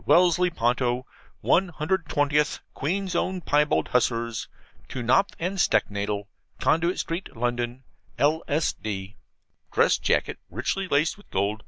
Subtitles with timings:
[0.07, 1.05] WELLESLEY PONTO,
[1.43, 4.47] 120TH QUEEN'S OWN PYEBALD HUSSARS,
[4.89, 6.27] TO KNOPF AND STECKNADEL,
[6.59, 7.83] CONDUIT STREET, LONDON.
[8.17, 8.41] L.
[8.47, 8.73] s.
[8.73, 9.15] d
[9.71, 11.59] Dress Jacket, richly laced with gold